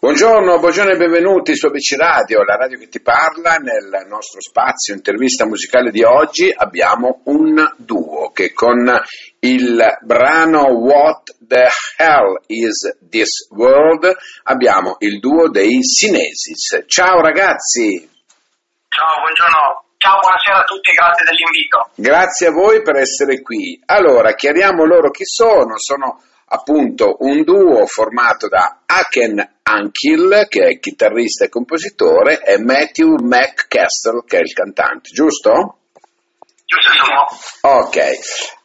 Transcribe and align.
Buongiorno, 0.00 0.60
buongiorno 0.60 0.92
e 0.92 0.96
benvenuti 0.96 1.56
su 1.56 1.66
ABC 1.66 1.96
Radio, 1.98 2.44
la 2.44 2.54
radio 2.54 2.78
che 2.78 2.88
ti 2.88 3.00
parla. 3.00 3.56
Nel 3.56 4.06
nostro 4.06 4.40
spazio 4.40 4.94
intervista 4.94 5.44
musicale 5.44 5.90
di 5.90 6.04
oggi 6.04 6.54
abbiamo 6.54 7.22
un 7.24 7.74
duo 7.76 8.30
che 8.30 8.52
con 8.52 8.88
il 9.40 9.98
brano 10.02 10.66
What 10.66 11.38
the 11.48 11.66
Hell 11.96 12.40
is 12.46 12.96
This 13.10 13.48
World 13.50 14.16
abbiamo 14.44 14.98
il 15.00 15.18
duo 15.18 15.50
dei 15.50 15.82
Sinesis. 15.82 16.84
Ciao 16.86 17.20
ragazzi! 17.20 17.98
Ciao, 18.86 19.20
buongiorno. 19.20 19.82
Ciao, 19.96 20.20
buonasera 20.20 20.60
a 20.60 20.64
tutti, 20.64 20.92
grazie 20.92 21.24
dell'invito. 21.24 21.90
Grazie 21.96 22.46
a 22.46 22.52
voi 22.52 22.82
per 22.82 22.98
essere 22.98 23.42
qui. 23.42 23.82
Allora, 23.86 24.34
chiariamo 24.34 24.84
loro 24.84 25.10
chi 25.10 25.24
sono. 25.24 25.74
Sono 25.76 26.22
appunto 26.48 27.16
un 27.20 27.42
duo 27.42 27.86
formato 27.86 28.48
da 28.48 28.82
Aken 28.86 29.56
Ankill, 29.62 30.46
che 30.48 30.66
è 30.66 30.78
chitarrista 30.78 31.44
e 31.44 31.48
compositore, 31.48 32.42
e 32.42 32.58
Matthew 32.58 33.16
McCastle, 33.20 34.22
che 34.26 34.38
è 34.38 34.40
il 34.40 34.52
cantante, 34.52 35.10
giusto? 35.12 35.78
Giustissimo. 36.64 37.24
Ok, 37.62 37.98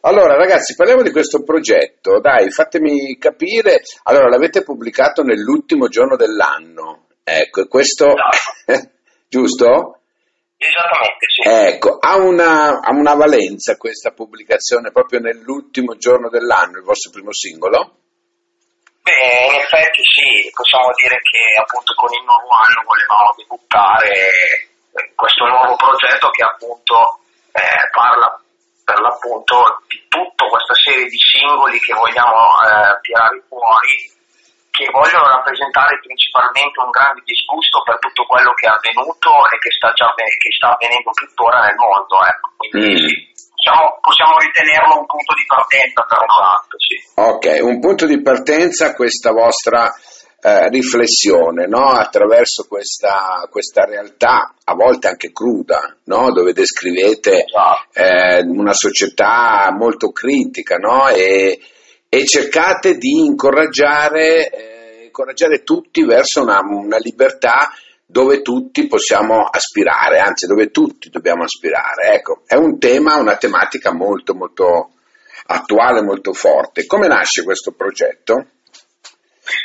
allora 0.02 0.36
ragazzi 0.36 0.76
parliamo 0.76 1.04
di 1.04 1.12
questo 1.12 1.44
progetto, 1.44 2.20
dai 2.20 2.52
fatemi 2.52 3.18
capire, 3.18 3.82
allora 4.04 4.28
l'avete 4.28 4.64
pubblicato 4.64 5.24
nell'ultimo 5.24 5.88
giorno 5.88 6.18
dell'anno, 6.18 7.08
ecco, 7.24 7.66
questo, 7.68 8.14
giusto? 9.30 10.00
Esattamente, 10.64 11.26
sì. 11.28 11.42
Ecco, 11.44 11.98
ha 12.00 12.16
una, 12.16 12.80
ha 12.80 12.92
una 12.96 13.16
valenza 13.16 13.76
questa 13.76 14.12
pubblicazione 14.12 14.92
proprio 14.92 15.20
nell'ultimo 15.20 15.98
giorno 15.98 16.30
dell'anno, 16.30 16.78
il 16.78 16.86
vostro 16.88 17.12
primo 17.12 17.34
singolo? 17.34 18.00
Beh, 19.04 19.52
in 19.52 19.60
effetti 19.60 20.00
sì, 20.00 20.48
possiamo 20.56 20.88
dire 20.96 21.20
che 21.20 21.60
appunto 21.60 21.92
con 22.00 22.08
il 22.16 22.24
nuovo 22.24 22.48
anno 22.56 22.88
volevamo 22.88 23.36
debuttare 23.36 24.16
eh, 24.96 25.12
questo 25.16 25.44
nuovo 25.44 25.76
progetto 25.76 26.30
che 26.32 26.44
appunto 26.44 27.20
eh, 27.52 27.84
parla 27.92 28.40
per 28.86 29.00
l'appunto 29.00 29.84
di 29.92 30.00
tutta 30.08 30.48
questa 30.48 30.76
serie 30.80 31.12
di 31.12 31.20
singoli 31.20 31.80
che 31.80 31.92
vogliamo 31.92 32.56
eh, 32.64 32.96
tirare 33.04 33.44
fuori 33.52 34.13
che 34.74 34.90
vogliono 34.90 35.30
rappresentare 35.30 36.02
principalmente 36.02 36.82
un 36.82 36.90
grande 36.90 37.22
disgusto 37.22 37.86
per 37.86 38.02
tutto 38.02 38.26
quello 38.26 38.58
che 38.58 38.66
è 38.66 38.74
avvenuto 38.74 39.30
e 39.54 39.62
che 39.62 39.70
sta, 39.70 39.94
già, 39.94 40.10
che 40.18 40.50
sta 40.50 40.74
avvenendo 40.74 41.14
tuttora 41.14 41.62
nel 41.70 41.78
mondo. 41.78 42.18
Ecco. 42.26 42.48
Quindi 42.58 42.82
Mm. 42.90 43.06
sì, 43.06 43.14
possiamo, 43.54 44.02
possiamo 44.02 44.34
ritenerlo 44.42 44.98
un 44.98 45.06
punto 45.06 45.34
di 45.38 45.46
partenza 45.46 46.02
per 46.10 46.26
esatto, 46.26 46.74
sì. 46.82 46.96
Ok, 47.22 47.46
un 47.62 47.78
punto 47.80 48.06
di 48.10 48.18
partenza 48.26 48.98
questa 48.98 49.30
vostra 49.32 49.94
eh, 50.42 50.70
riflessione 50.70 51.68
no? 51.68 51.94
attraverso 51.94 52.66
questa, 52.68 53.48
questa 53.54 53.86
realtà, 53.86 54.56
a 54.64 54.74
volte 54.74 55.08
anche 55.08 55.32
cruda, 55.32 55.96
no? 56.06 56.32
dove 56.34 56.52
descrivete 56.52 57.46
Esatto. 57.46 57.94
eh, 57.94 58.42
una 58.42 58.74
società 58.74 59.70
molto 59.72 60.10
critica 60.12 60.78
no? 60.78 61.08
e, 61.10 61.60
e 62.14 62.28
cercate 62.28 62.98
di 62.98 63.26
incoraggiare, 63.26 64.48
eh, 64.48 65.04
incoraggiare 65.06 65.64
tutti 65.64 66.06
verso 66.06 66.44
una, 66.44 66.60
una 66.62 66.98
libertà 66.98 67.74
dove 68.06 68.44
tutti 68.44 68.86
possiamo 68.86 69.50
aspirare, 69.50 70.20
anzi 70.20 70.46
dove 70.46 70.70
tutti 70.70 71.10
dobbiamo 71.10 71.42
aspirare. 71.42 72.14
Ecco, 72.14 72.44
è 72.46 72.54
un 72.54 72.78
tema, 72.78 73.18
una 73.18 73.36
tematica 73.38 73.92
molto 73.92 74.36
molto 74.36 74.92
attuale, 75.48 76.04
molto 76.04 76.34
forte. 76.34 76.86
Come 76.86 77.08
nasce 77.08 77.44
questo 77.44 77.72
progetto? 77.72 78.34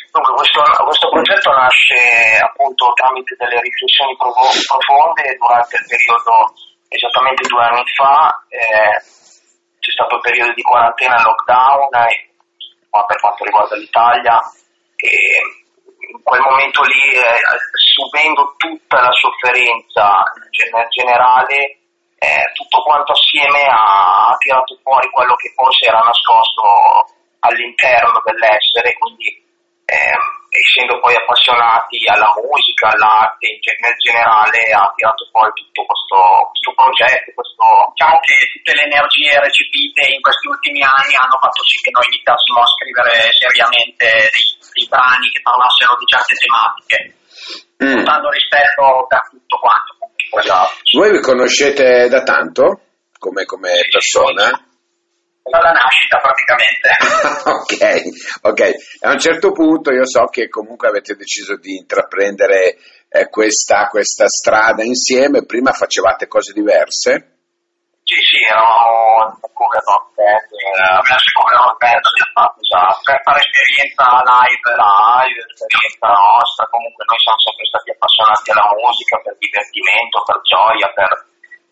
Dunque, 0.08 0.32
questo, 0.41 0.62
questo 0.88 1.10
progetto 1.10 1.50
nasce 1.52 2.41
appunto 2.41 2.96
tramite 2.96 3.36
delle 3.36 3.60
riflessioni 3.60 4.16
profonde 4.16 5.36
durante 5.36 5.76
il 5.76 5.84
periodo, 5.84 6.56
esattamente 6.88 7.44
due 7.46 7.60
anni 7.60 7.84
fa, 7.92 8.41
eh, 8.48 8.96
c'è 9.78 9.91
stato 9.92 10.16
il 10.16 10.22
periodo 10.22 10.53
di 10.56 10.62
quarantena 10.62 11.20
e 11.20 11.22
lockdown, 11.22 11.92
eh, 12.09 12.28
ma 12.91 13.04
per 13.04 13.21
quanto 13.21 13.44
riguarda 13.44 13.76
l'Italia, 13.76 14.38
e 14.97 15.09
in 16.10 16.22
quel 16.22 16.41
momento 16.41 16.82
lì, 16.82 17.12
eh, 17.12 17.59
subendo 17.75 18.54
tutta 18.56 19.00
la 19.00 19.12
sofferenza 19.12 20.22
gen- 20.50 20.88
generale, 20.88 21.78
eh, 22.19 22.50
tutto 22.54 22.82
quanto 22.82 23.12
assieme 23.12 23.62
ha, 23.65 24.28
ha 24.28 24.37
tirato 24.38 24.78
fuori 24.82 25.09
quello 25.10 25.34
che 25.37 25.53
forse 25.54 25.87
era 25.87 26.00
nascosto 26.00 27.15
all'interno 27.41 28.21
dell'essere, 28.25 28.94
quindi 28.98 29.28
ehm, 29.84 30.38
essendo 30.48 30.98
poi 31.00 31.14
appassionati 31.14 32.00
alla 32.09 32.32
musica, 32.41 32.88
all'arte 32.88 33.47
in 33.53 33.60
generale, 34.00 34.59
ha 34.72 34.88
tirato 34.97 35.28
fuori 35.31 35.53
tutto 35.54 35.84
questo, 35.84 36.19
questo 36.53 36.70
progetto. 36.72 37.28
Questo... 37.36 37.56
Diciamo 37.98 38.19
che 38.22 38.34
tutte 38.54 38.75
le 38.78 38.84
energie 38.86 39.42
recepite 39.42 40.06
in 40.06 40.22
questi 40.22 40.47
ultimi 40.47 40.81
anni 40.86 41.19
hanno 41.19 41.38
fatto 41.42 41.66
sì 41.66 41.82
che 41.82 41.91
noi 41.91 42.06
iniziassimo 42.06 42.62
a 42.62 42.70
scrivere 42.70 43.12
seriamente 43.34 44.06
dei, 44.06 44.47
dei 44.70 44.86
brani 44.86 45.26
che 45.34 45.42
parlassero 45.42 45.98
di 45.98 46.06
certe 46.06 46.34
tematiche, 46.38 46.98
Mm. 47.78 48.03
dando 48.03 48.28
rispetto 48.30 49.06
per 49.06 49.22
tutto 49.30 49.59
quanto. 49.59 49.94
Esatto. 50.34 50.75
Voi 50.98 51.12
vi 51.12 51.20
conoscete 51.20 52.09
da 52.09 52.22
tanto 52.22 52.80
come, 53.19 53.44
come 53.44 53.70
persona? 53.91 54.67
Dalla 55.50 55.72
nascita 55.72 56.19
praticamente. 56.19 56.88
ok, 58.42 58.50
ok. 58.50 58.60
A 59.03 59.10
un 59.12 59.19
certo 59.19 59.53
punto 59.53 59.92
io 59.92 60.06
so 60.06 60.26
che 60.26 60.48
comunque 60.48 60.88
avete 60.88 61.14
deciso 61.14 61.56
di 61.56 61.76
intraprendere 61.76 62.76
eh, 63.09 63.28
questa, 63.28 63.86
questa 63.88 64.26
strada 64.28 64.82
insieme, 64.82 65.44
prima 65.44 65.72
facevate 65.72 66.26
cose 66.26 66.53
diverse. 66.53 67.36
Sì, 68.09 68.16
sì, 68.25 68.41
eravamo 68.48 69.36
rock 69.88 70.16
band, 70.16 70.48
eh, 70.48 70.97
abbiamo 70.97 71.76
band, 71.76 72.04
fatto 72.32 72.60
esatto, 72.60 73.00
per 73.04 73.20
fare 73.20 73.41
esperienza 73.44 74.00
live, 74.25 74.69
live, 74.72 75.38
esperienza 75.44 76.09
nostra, 76.09 76.65
comunque 76.72 77.04
noi 77.04 77.20
siamo 77.20 77.41
sempre 77.44 77.65
stati 77.69 77.88
appassionati 77.92 78.48
alla 78.48 78.72
musica, 78.80 79.15
per 79.20 79.34
divertimento, 79.36 80.16
per 80.25 80.38
gioia, 80.41 80.88
per 80.97 81.10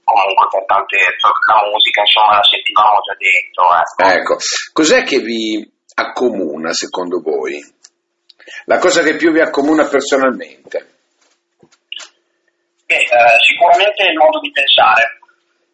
comunque 0.07 0.47
per 0.47 0.65
tante, 0.71 0.97
la 1.19 1.67
musica, 1.67 2.01
insomma 2.07 2.39
la 2.39 2.47
sentivamo 2.47 3.03
già 3.03 3.15
dentro, 3.19 3.65
ecco. 3.75 4.01
Ecco, 4.07 4.35
cos'è 4.73 5.03
che 5.03 5.19
vi 5.19 5.59
accomuna 5.99 6.73
secondo 6.73 7.19
voi? 7.21 7.59
La 8.67 8.79
cosa 8.79 9.03
che 9.03 9.17
più 9.17 9.33
vi 9.33 9.41
accomuna 9.41 9.85
personalmente? 9.87 10.95
Beh, 12.87 13.03
eh, 13.03 13.37
sicuramente 13.43 14.07
il 14.07 14.17
modo 14.17 14.39
di 14.39 14.51
pensare, 14.55 15.19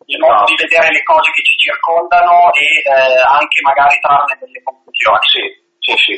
il 0.06 0.18
modo 0.18 0.44
di 0.48 0.56
vedere 0.56 0.88
le 0.88 1.02
cose 1.04 1.28
che 1.28 1.44
ci 1.44 1.68
circondano 1.68 2.48
e 2.56 2.80
eh, 2.88 3.20
anche 3.20 3.60
magari 3.60 4.00
trarne 4.00 4.38
delle 4.40 4.62
conclusioni. 4.64 5.20
Sì, 5.28 5.44
sì, 5.76 5.94
sì. 6.00 6.16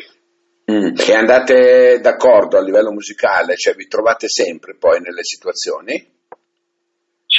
Mm. 0.71 0.95
E 0.95 1.15
andate 1.19 1.99
d'accordo 1.99 2.59
a 2.59 2.63
livello 2.63 2.93
musicale, 2.93 3.57
cioè 3.57 3.75
vi 3.75 3.89
trovate 3.89 4.29
sempre 4.29 4.77
poi 4.79 5.01
nelle 5.01 5.25
situazioni? 5.25 6.23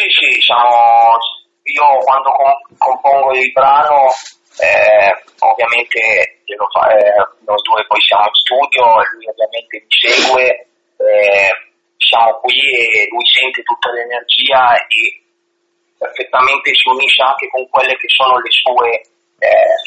Sì, 0.06 0.30
sì, 0.30 0.42
siamo, 0.42 1.18
io 1.66 1.98
quando 2.06 2.30
com- 2.30 2.78
compongo 2.78 3.34
il 3.34 3.52
brano, 3.54 4.06
eh, 4.62 5.10
ovviamente 5.42 6.42
devo 6.46 6.70
fare, 6.70 7.02
noi 7.42 7.58
due 7.66 7.82
poi 7.90 8.02
siamo 8.06 8.30
in 8.30 8.38
studio, 8.38 8.86
lui 9.02 9.26
ovviamente 9.26 9.82
mi 9.82 9.90
segue, 9.90 10.46
eh, 11.02 11.50
siamo 11.98 12.38
qui 12.38 12.54
e 12.54 13.10
lui 13.10 13.26
sente 13.26 13.64
tutta 13.64 13.90
l'energia 13.98 14.78
e 14.78 15.26
perfettamente 15.98 16.70
si 16.76 16.88
unisce 16.88 17.24
anche 17.24 17.50
con 17.50 17.68
quelle 17.70 17.98
che 17.98 18.10
sono 18.14 18.38
le 18.38 18.52
sue, 18.54 18.90
eh, 19.42 19.80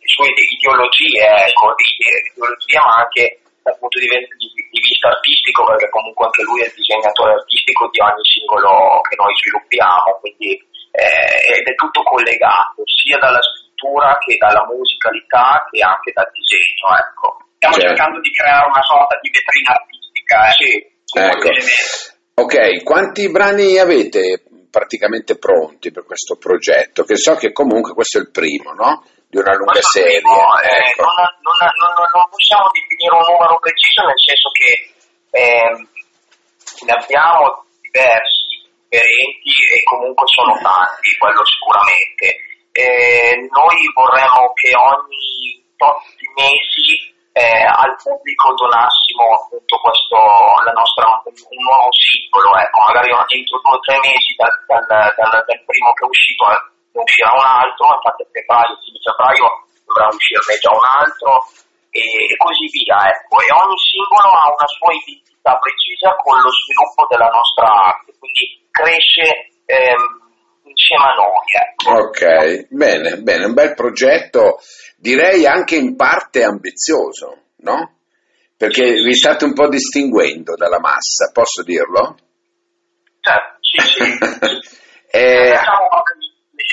le 0.00 0.08
sue 0.08 0.32
ideologie, 0.56 1.52
ecco, 1.52 1.68
di 1.76 2.32
ideologia, 2.32 2.80
ma 2.80 3.04
anche 3.04 3.41
dal 3.62 3.78
punto 3.78 3.98
di, 3.98 4.06
vista 4.06 5.08
artistico, 5.08 5.64
perché 5.64 5.88
comunque 5.88 6.26
anche 6.26 6.42
lui 6.42 6.62
è 6.62 6.66
il 6.66 6.76
disegnatore 6.76 7.38
artistico 7.38 7.88
di 7.90 7.98
ogni 8.02 8.24
singolo 8.26 9.00
che 9.06 9.14
noi 9.16 9.32
sviluppiamo, 9.38 10.18
quindi 10.20 10.50
eh, 10.92 11.58
ed 11.58 11.66
è 11.66 11.74
tutto 11.74 12.02
collegato, 12.02 12.82
sia 12.84 13.18
dalla 13.18 13.40
scrittura 13.40 14.18
che 14.18 14.36
dalla 14.36 14.66
musicalità 14.66 15.64
che 15.70 15.80
anche 15.80 16.10
dal 16.12 16.30
disegno, 16.34 16.86
ecco. 16.98 17.26
Stiamo 17.62 17.78
Certo. 17.78 17.94
cercando 17.94 18.18
di 18.18 18.30
creare 18.34 18.66
una 18.66 18.82
sorta 18.82 19.14
di 19.22 19.30
vetrina 19.30 19.70
artistica, 19.78 20.36
eh. 20.50 20.54
sì, 20.58 20.70
Ecco. 21.12 21.48
Ok, 22.34 22.82
quanti 22.82 23.30
brani 23.30 23.78
avete 23.78 24.42
praticamente 24.70 25.36
pronti 25.36 25.90
per 25.92 26.04
questo 26.04 26.36
progetto? 26.36 27.04
Che 27.04 27.16
so 27.16 27.34
che 27.34 27.52
comunque 27.52 27.92
questo 27.92 28.18
è 28.18 28.22
il 28.22 28.30
primo, 28.30 28.72
no? 28.72 29.04
Di 29.32 29.40
una 29.40 29.56
lunga 29.56 29.72
Questo 29.80 29.96
serie. 29.96 30.20
primo, 30.20 30.44
eh, 30.60 30.92
ecco. 30.92 31.08
non, 31.08 31.16
non- 31.40 31.72
non- 31.80 32.12
non 32.12 32.26
possiamo 32.28 32.68
definire 32.68 33.16
un 33.16 33.24
numero 33.32 33.56
preciso 33.64 34.04
nel 34.04 34.20
senso 34.20 34.48
che 34.52 34.70
ehm, 35.32 35.76
ne 36.84 36.92
abbiamo 36.92 37.64
diversi, 37.80 38.60
differenti 38.92 39.52
e 39.72 39.78
comunque 39.88 40.28
sono 40.28 40.52
tanti, 40.60 41.16
quello 41.16 41.40
sicuramente. 41.48 42.26
Eh, 42.76 43.32
noi 43.48 43.76
vorremmo 43.96 44.52
che 44.52 44.68
ogni 44.76 45.64
tot 45.80 46.04
mesi 46.36 47.08
eh, 47.32 47.64
al 47.64 47.96
pubblico 48.04 48.52
donassimo 48.52 49.24
appunto 49.32 49.80
questo, 49.80 50.16
la 50.60 50.76
nostra, 50.76 51.08
un 51.24 51.60
nuovo 51.64 51.88
singolo, 51.88 52.52
ecco, 52.60 52.84
magari 52.84 53.08
entro 53.32 53.56
due 53.64 53.76
o 53.76 53.80
tre 53.80 53.96
mesi 54.04 54.36
dal, 54.36 54.52
dal, 54.68 54.84
dal, 54.84 55.08
dal 55.16 55.60
primo 55.64 55.88
che 55.96 56.04
è 56.04 56.08
uscito 56.12 56.44
eh, 56.52 56.60
ne 56.92 57.00
uscirà 57.00 57.32
un 57.32 57.46
altro, 57.48 57.84
infatti 57.96 58.22
a 58.22 58.28
febbraio, 58.28 58.76
fine 58.84 59.00
febbraio 59.00 59.46
dovrà 59.88 60.06
uscirne 60.12 60.54
già 60.60 60.72
un 60.72 60.86
altro 61.00 61.30
e, 61.92 62.02
così 62.40 62.66
via, 62.72 62.96
ecco, 63.08 63.36
e 63.40 63.48
ogni 63.52 63.76
singolo 63.76 64.28
ha 64.32 64.48
una 64.48 64.68
sua 64.68 64.92
identità 64.96 65.52
precisa 65.60 66.16
con 66.16 66.40
lo 66.40 66.48
sviluppo 66.48 67.04
della 67.08 67.28
nostra 67.28 67.68
arte, 67.68 68.16
quindi 68.16 68.64
cresce 68.72 69.52
ehm, 69.68 70.04
insieme 70.64 71.04
a 71.04 71.14
noi. 71.20 71.48
Ecco. 71.52 71.88
Ok, 72.08 72.20
bene, 72.72 73.20
bene, 73.20 73.44
un 73.44 73.52
bel 73.52 73.74
progetto, 73.74 74.60
direi 74.96 75.44
anche 75.44 75.76
in 75.76 75.96
parte 75.96 76.42
ambizioso, 76.44 77.52
no? 77.60 78.00
Perché 78.56 78.92
vi 79.02 79.14
state 79.14 79.44
un 79.44 79.52
po' 79.52 79.68
distinguendo 79.68 80.54
dalla 80.56 80.80
massa, 80.80 81.30
posso 81.32 81.62
dirlo? 81.62 82.16
Certo, 83.20 83.58
sì, 83.60 83.78
sì. 83.80 84.02
eh, 85.10 85.54
Facciamo 85.56 85.88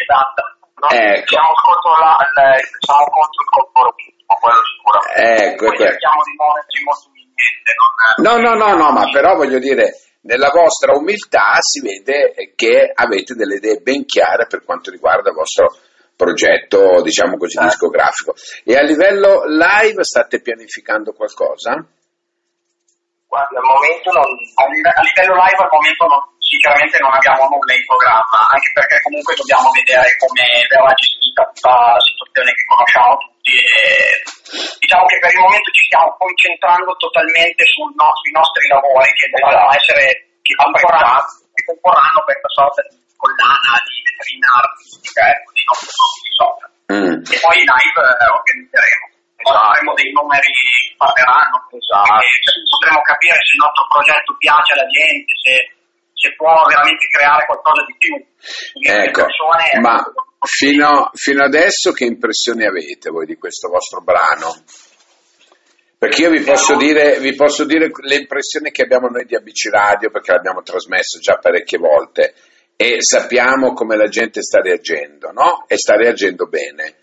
proprio 0.09 0.25
invece 0.25 0.41
data, 0.41 0.43
no? 0.79 0.87
Ecco. 0.89 1.27
Siamo 1.29 1.51
contro, 1.61 1.91
la, 2.01 2.13
la- 2.33 2.57
siamo 2.81 3.05
contro 3.13 3.39
il 3.43 3.49
corporativismo, 3.53 4.33
quello 4.41 4.61
sicuramente. 4.73 5.43
Ecco, 5.45 5.65
Poi 5.65 5.73
ecco. 5.75 5.83
cerchiamo 5.85 6.19
di 6.25 6.33
muoverci 6.39 6.77
molto 6.83 7.05
umilmente. 7.09 7.69
No, 7.79 7.87
Non, 8.25 8.37
no, 8.41 8.53
no, 8.57 8.69
no, 8.75 8.87
ma 8.91 9.03
però 9.11 9.35
voglio 9.35 9.59
dire, 9.59 9.85
nella 10.21 10.49
vostra 10.49 10.95
umiltà 10.97 11.55
si 11.59 11.79
vede 11.81 12.33
che 12.55 12.91
avete 12.93 13.33
delle 13.35 13.55
idee 13.55 13.77
ben 13.79 14.05
chiare 14.05 14.47
per 14.47 14.63
quanto 14.65 14.89
riguarda 14.91 15.29
il 15.29 15.35
vostro 15.35 15.71
progetto, 16.15 17.01
diciamo 17.01 17.37
così, 17.37 17.53
Certo. 17.55 17.69
discografico. 17.69 18.33
E 18.65 18.75
a 18.75 18.81
livello 18.83 19.45
live 19.45 20.03
state 20.03 20.41
pianificando 20.41 21.13
qualcosa? 21.13 21.79
Guarda, 23.29 23.59
al 23.59 23.63
momento 23.63 24.09
non, 24.11 24.25
a 24.25 24.65
livello 24.67 25.35
live 25.37 25.61
al 25.63 25.69
momento 25.71 26.05
non, 26.07 26.19
sinceramente 26.49 26.97
non 26.97 27.13
abbiamo 27.13 27.45
nulla 27.45 27.73
in 27.77 27.85
programma, 27.85 28.41
anche 28.49 28.71
perché 28.73 28.97
comunque 29.05 29.37
dobbiamo 29.37 29.69
vedere 29.69 30.09
come 30.17 30.43
verrà 30.65 30.91
gestita 30.97 31.45
tutta 31.53 31.69
la 31.69 32.01
situazione 32.01 32.49
che 32.57 32.65
conosciamo 32.65 33.13
tutti. 33.21 33.53
E 33.53 33.85
diciamo 34.81 35.05
che 35.05 35.17
per 35.21 35.29
il 35.29 35.45
momento 35.45 35.69
ci 35.69 35.85
stiamo 35.85 36.09
concentrando 36.17 36.91
totalmente 36.97 37.61
sul 37.69 37.93
no- 37.93 38.17
sui 38.17 38.33
nostri 38.33 38.65
lavori 38.65 39.09
che 39.13 39.29
dovranno 39.29 39.69
essere 39.77 40.03
che 40.41 40.53
comporranno, 40.57 41.21
che 41.53 41.63
comporranno 41.69 42.19
questa 42.25 42.49
sorta 42.49 42.81
di 42.89 42.97
collana 43.13 43.73
di 43.85 43.95
vetrina 44.01 44.49
artistica 44.57 45.21
ecco, 45.29 45.49
dei 45.53 45.65
nostri 45.69 45.89
prodotti 45.93 46.31
social. 46.33 46.69
Mm. 46.89 47.17
E 47.29 47.35
poi 47.37 47.55
in 47.61 47.67
live 47.69 48.01
eh, 48.01 48.25
organizzeremo. 48.25 49.05
Esatto. 49.39 49.71
Avremo 49.71 49.93
dei 49.93 50.11
numeri 50.11 50.49
che 50.51 50.67
parleranno, 50.97 51.57
Esatto, 51.69 52.19
potremo 52.67 52.99
capire 53.05 53.37
se 53.39 53.55
il 53.55 53.61
nostro 53.63 53.85
progetto 53.87 54.35
piace 54.35 54.73
alla 54.73 54.89
gente, 54.89 55.31
se, 55.37 55.53
se 56.19 56.35
può 56.35 56.51
veramente 56.67 57.07
creare 57.07 57.45
qualcosa 57.45 57.85
di 57.87 57.95
più. 57.97 58.15
Ecco, 58.91 59.23
persone, 59.23 59.79
ma 59.79 59.99
ecco, 59.99 60.25
fino, 60.45 61.09
fino 61.13 61.43
adesso 61.43 61.91
che 61.91 62.03
impressioni 62.03 62.65
avete 62.65 63.09
voi 63.09 63.25
di 63.25 63.37
questo 63.37 63.69
vostro 63.69 64.01
brano? 64.01 64.51
Perché 65.97 66.21
io 66.21 66.29
vi 66.29 66.41
posso, 66.41 66.75
dire, 66.77 67.19
vi 67.19 67.35
posso 67.35 67.65
dire 67.65 67.91
le 68.03 68.15
impressioni 68.15 68.71
che 68.71 68.83
abbiamo 68.83 69.07
noi 69.07 69.25
di 69.25 69.35
ABC 69.35 69.69
Radio, 69.69 70.09
perché 70.09 70.31
l'abbiamo 70.31 70.61
trasmesso 70.61 71.19
già 71.19 71.37
parecchie 71.37 71.77
volte 71.77 72.33
e 72.77 73.01
sappiamo 73.01 73.73
come 73.73 73.97
la 73.97 74.07
gente 74.07 74.41
sta 74.41 74.61
reagendo, 74.61 75.31
no? 75.31 75.65
E 75.67 75.77
sta 75.77 75.95
reagendo 75.95 76.47
bene. 76.47 76.95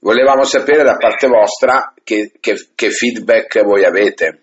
Volevamo 0.00 0.44
sapere 0.44 0.82
da 0.82 0.96
parte 0.96 1.26
vostra 1.26 1.94
che, 2.04 2.32
che- 2.38 2.68
che 2.74 2.90
feedback 2.90 3.62
voi 3.62 3.84
avete. 3.84 4.42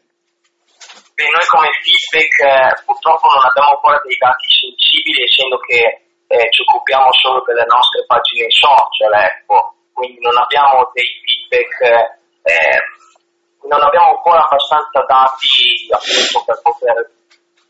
Beh, 1.13 1.29
noi 1.29 1.45
come 1.45 1.69
feedback 1.85 2.33
eh, 2.41 2.73
purtroppo 2.85 3.27
non 3.29 3.45
abbiamo 3.45 3.69
ancora 3.77 4.01
dei 4.01 4.17
dati 4.17 4.45
sensibili, 4.49 5.21
essendo 5.21 5.57
che 5.61 5.79
eh, 6.25 6.49
ci 6.49 6.61
occupiamo 6.65 7.09
solo 7.21 7.43
delle 7.45 7.65
nostre 7.69 8.01
pagine 8.09 8.49
social, 8.49 9.13
ecco. 9.13 9.77
quindi 9.93 10.17
non 10.25 10.33
abbiamo 10.41 10.89
dei 10.93 11.05
feedback, 11.21 12.17
eh, 12.49 12.77
non 13.69 13.81
abbiamo 13.85 14.17
ancora 14.17 14.41
abbastanza 14.41 15.05
dati 15.05 15.85
appunto 15.93 16.37
per 16.49 16.57
poter 16.65 16.97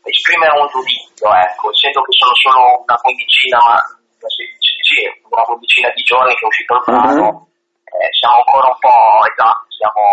esprimere 0.08 0.52
un 0.60 0.68
giudizio, 0.72 1.28
ecco, 1.28 1.68
essendo 1.68 2.00
che 2.00 2.12
sono 2.16 2.34
solo 2.40 2.80
una 2.80 2.96
quindicina, 2.96 3.58
ma 3.60 3.76
sì, 4.24 5.04
una 5.28 5.44
quindicina 5.44 5.88
di 5.92 6.02
giorni 6.02 6.32
che 6.32 6.44
è 6.44 6.48
uscito 6.48 6.72
il 6.74 6.82
brano, 6.84 7.28
Mhm. 7.28 8.00
eh, 8.00 8.08
siamo 8.16 8.36
ancora 8.40 8.68
un 8.72 8.78
po' 8.80 9.20
esatto, 9.28 9.68
siamo, 9.68 10.04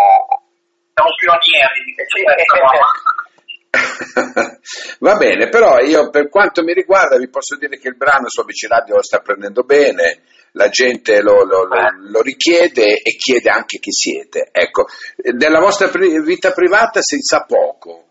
siamo 0.92 1.10
pionieri 1.16 1.80
di 1.88 1.92
questa 1.96 2.20
Va 5.00 5.16
bene, 5.16 5.48
però 5.48 5.78
io 5.78 6.10
per 6.10 6.28
quanto 6.28 6.62
mi 6.62 6.72
riguarda 6.74 7.16
vi 7.16 7.28
posso 7.28 7.56
dire 7.56 7.78
che 7.78 7.88
il 7.88 7.96
brano 7.96 8.28
su 8.28 8.40
ABC 8.40 8.66
Radio 8.68 8.96
lo 8.96 9.02
sta 9.02 9.18
prendendo 9.20 9.62
bene, 9.62 10.22
la 10.52 10.68
gente 10.68 11.20
lo, 11.22 11.44
lo- 11.44 11.64
lo- 11.64 12.10
lo 12.10 12.20
richiede 12.22 12.98
e 13.00 13.16
chiede 13.16 13.50
anche 13.50 13.78
chi 13.78 13.90
siete. 13.92 14.48
Ecco, 14.52 14.86
della 15.16 15.58
vostra 15.60 15.88
pri- 15.88 16.20
vita 16.22 16.52
privata 16.52 17.00
si 17.00 17.20
sa 17.20 17.44
poco, 17.44 18.08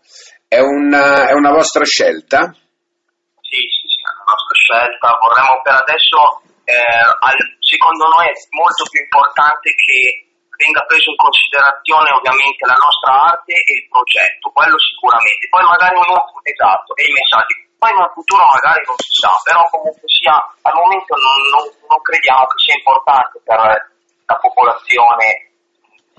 è 0.48 0.58
una, 0.58 1.28
è 1.28 1.32
una 1.32 1.52
vostra 1.52 1.84
scelta? 1.84 2.50
Sì, 2.52 3.56
sì, 3.70 3.86
sì, 3.88 4.00
è 4.02 4.10
la 4.10 4.26
nostra 4.26 4.54
scelta. 4.58 5.18
Vorremmo 5.20 5.60
per 5.62 5.74
adesso, 5.74 6.18
eh, 6.64 6.74
al- 6.74 7.56
secondo 7.60 8.04
noi 8.18 8.26
è 8.28 8.34
molto 8.50 8.84
più 8.90 9.00
importante 9.00 9.70
che 9.78 10.26
venga 10.62 10.86
preso 10.86 11.10
in 11.10 11.18
considerazione 11.18 12.08
ovviamente 12.14 12.62
la 12.62 12.78
nostra 12.78 13.34
arte 13.34 13.52
e 13.52 13.72
il 13.82 13.84
progetto, 13.90 14.54
quello 14.54 14.78
sicuramente. 14.78 15.50
Poi 15.50 15.64
magari 15.66 15.98
un 15.98 16.06
esatto, 16.46 16.94
e 16.94 17.02
i 17.02 17.12
messaggi. 17.12 17.54
Poi 17.82 17.90
un 17.90 18.06
futuro 18.14 18.46
magari 18.46 18.78
non 18.86 18.94
si 19.02 19.10
sa, 19.18 19.34
però 19.42 19.66
comunque 19.74 20.06
sia, 20.06 20.38
al 20.38 20.76
momento 20.78 21.18
non, 21.18 21.38
non- 21.50 21.74
non 21.90 22.00
crediamo 22.06 22.46
che 22.46 22.58
sia 22.62 22.78
importante 22.78 23.42
per 23.42 23.58
la 23.58 24.36
popolazione 24.38 25.26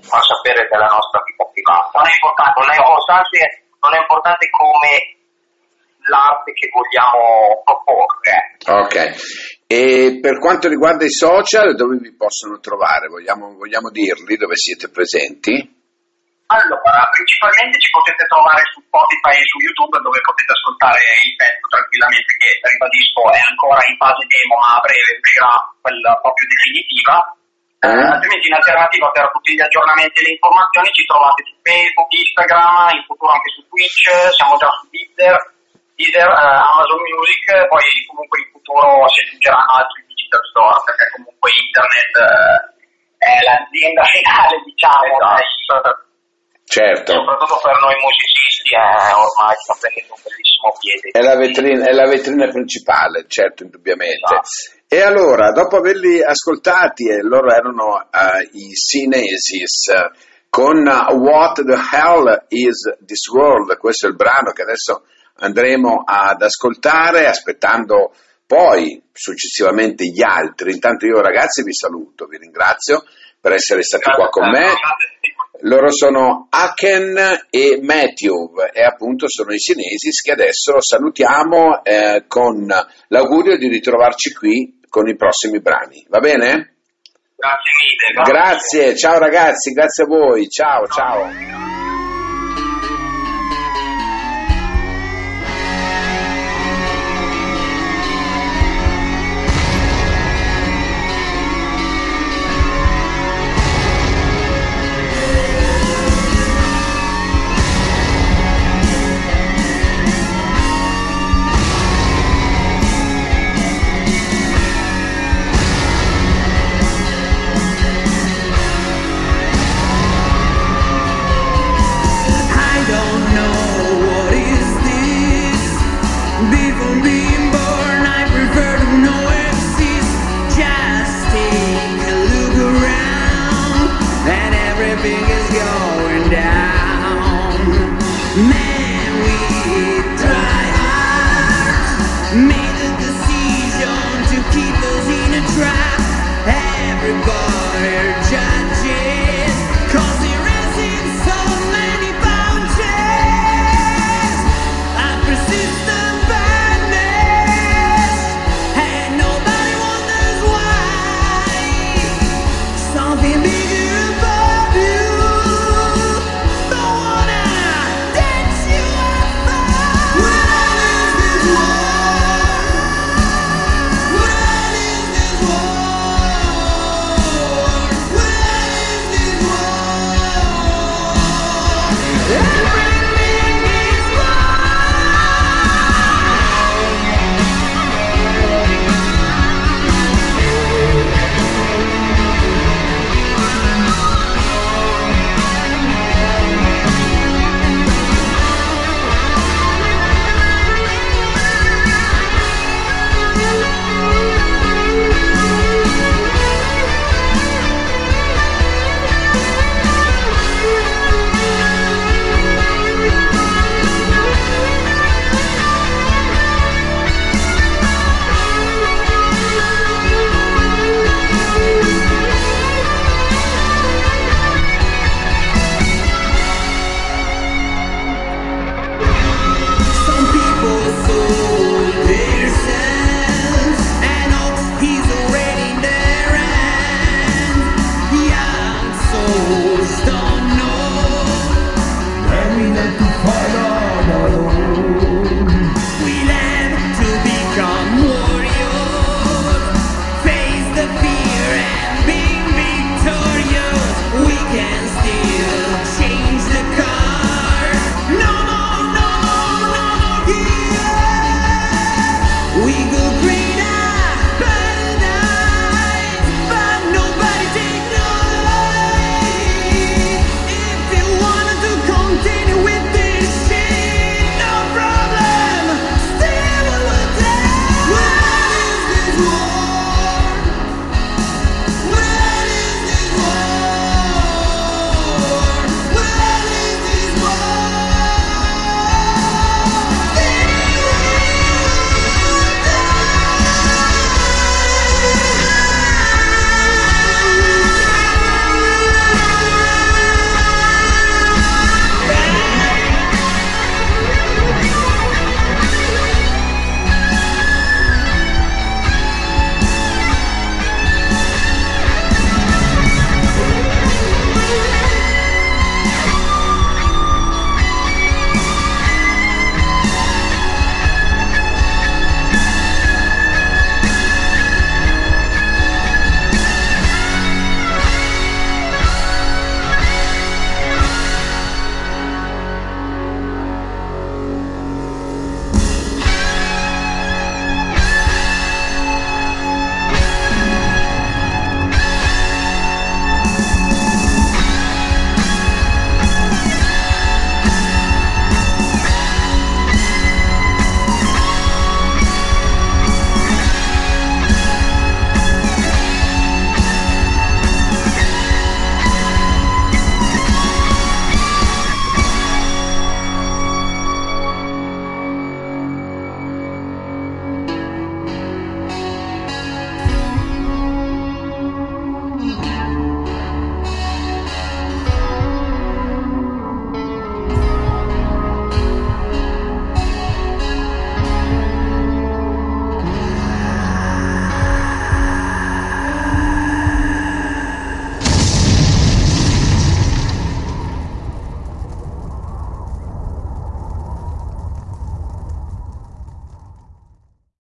far 0.04 0.20
sapere 0.20 0.68
della 0.68 0.92
nostra 0.92 1.24
vita 1.24 1.44
privata. 1.48 1.88
Non 1.96 2.04
è 2.04 2.12
importante, 2.12 2.60
non 2.60 2.68
è 2.68 2.76
importante, 2.76 3.36
non 3.80 3.92
è 3.96 3.98
importante 4.04 4.44
come 4.52 4.92
l'arte 6.04 6.52
che 6.52 6.68
vogliamo 6.68 7.64
proporre. 7.64 8.36
Ok, 8.68 8.96
e 9.66 10.18
per 10.20 10.38
quanto 10.38 10.68
riguarda 10.68 11.04
i 11.04 11.10
social, 11.10 11.74
dove 11.74 11.96
vi 11.96 12.14
possono 12.14 12.60
trovare? 12.60 13.08
Vogliamo, 13.08 13.54
vogliamo 13.56 13.90
dirli 13.90 14.36
dove 14.36 14.56
siete 14.56 14.88
presenti? 14.90 15.82
Allora, 16.52 17.08
principalmente 17.08 17.80
ci 17.80 17.88
potete 17.88 18.28
trovare 18.28 18.60
su 18.68 18.78
Spotify 18.84 19.32
e 19.40 19.48
su 19.48 19.56
YouTube 19.64 19.96
dove 20.04 20.20
potete 20.20 20.52
ascoltare 20.52 21.00
il 21.24 21.34
pezzo 21.40 21.66
tranquillamente 21.72 22.30
che 22.36 22.50
ribadisco 22.60 23.20
è 23.32 23.40
ancora 23.48 23.80
in 23.88 23.96
fase 23.96 24.22
demo 24.28 24.54
ma 24.60 24.76
a 24.76 24.84
breve 24.84 25.18
uscirà 25.18 25.52
quella 25.80 26.12
proprio 26.20 26.46
definitiva. 26.46 27.16
Eh, 27.80 27.88
Eh? 27.88 28.12
altrimenti 28.12 28.48
in 28.48 28.56
alternativa 28.60 29.08
per 29.12 29.24
tutti 29.32 29.50
gli 29.56 29.64
aggiornamenti 29.64 30.16
e 30.20 30.24
le 30.24 30.34
informazioni 30.36 30.88
ci 30.92 31.04
trovate 31.08 31.40
su 31.48 31.54
Facebook, 31.64 32.10
Instagram, 32.12 32.96
in 32.96 33.04
futuro 33.08 33.32
anche 33.32 33.50
su 33.56 33.60
Twitch, 33.64 34.04
siamo 34.36 34.54
già 34.60 34.68
su 34.78 34.84
Deezer, 34.92 35.36
Deezer 35.96 36.28
eh, 36.28 36.60
Amazon 36.60 37.00
Music, 37.08 37.44
poi 37.72 37.84
comunque 38.04 38.36
in 38.44 38.48
futuro 38.64 39.04
si 39.12 39.20
aggiungeranno 39.20 39.72
altri 39.76 40.00
digital 40.08 40.40
store 40.48 40.80
perché 40.88 41.04
comunque 41.20 41.48
internet 41.52 42.12
eh, 42.16 42.58
è 43.20 43.34
l'azienda 43.44 44.04
finale 44.08 44.54
diciamo 44.64 45.12
dai- 45.20 45.52
Certo. 46.64 47.12
soprattutto 47.12 47.60
per 47.60 47.76
noi 47.78 47.94
musicisti 48.00 48.72
eh, 48.72 49.12
ormai 49.12 49.54
sta 49.60 49.76
prendendo 49.78 50.16
un 50.16 50.22
bellissimo 50.24 50.72
piede. 50.80 51.12
È 51.12 51.20
la 51.20 51.36
vetrina, 51.36 51.84
è 51.84 51.92
la 51.92 52.08
vetrina 52.08 52.48
principale, 52.48 53.26
certo, 53.28 53.64
indubbiamente. 53.64 54.24
Esatto. 54.24 54.82
E 54.88 55.02
allora, 55.02 55.52
dopo 55.52 55.76
averli 55.76 56.22
ascoltati, 56.22 57.04
e 57.04 57.20
loro 57.20 57.52
erano 57.52 58.00
eh, 58.00 58.48
i 58.52 58.74
Synesis 58.74 59.88
eh, 59.88 60.10
con 60.48 60.86
eh, 60.88 61.12
What 61.12 61.62
the 61.62 61.76
Hell 61.76 62.46
is 62.48 62.96
This 63.04 63.28
World, 63.28 63.76
questo 63.76 64.06
è 64.06 64.08
il 64.08 64.16
brano 64.16 64.52
che 64.52 64.62
adesso 64.62 65.04
andremo 65.36 66.02
ad 66.06 66.40
ascoltare, 66.40 67.26
aspettando 67.26 68.14
poi 68.54 69.02
successivamente 69.12 70.04
gli 70.04 70.22
altri. 70.22 70.70
Intanto 70.70 71.06
io 71.06 71.20
ragazzi 71.20 71.64
vi 71.64 71.74
saluto, 71.74 72.26
vi 72.26 72.38
ringrazio 72.38 73.04
per 73.40 73.52
essere 73.52 73.82
stati 73.82 74.08
qua 74.12 74.28
con 74.28 74.48
me. 74.48 74.72
Loro 75.62 75.90
sono 75.90 76.46
Aken 76.50 77.46
e 77.50 77.80
Matthew 77.82 78.52
e 78.72 78.84
appunto 78.84 79.28
sono 79.28 79.52
i 79.52 79.58
Sinesis 79.58 80.20
che 80.20 80.32
adesso 80.32 80.80
salutiamo 80.80 81.82
eh, 81.82 82.24
con 82.28 82.66
l'augurio 83.08 83.56
di 83.56 83.68
ritrovarci 83.68 84.32
qui 84.32 84.78
con 84.88 85.08
i 85.08 85.16
prossimi 85.16 85.60
brani. 85.60 86.04
Va 86.08 86.20
bene? 86.20 86.76
Grazie 87.34 87.70
mille. 88.14 88.30
Grazie, 88.30 88.96
ciao 88.96 89.18
ragazzi, 89.18 89.72
grazie 89.72 90.04
a 90.04 90.06
voi, 90.06 90.48
ciao 90.48 90.86
ciao. 90.86 91.73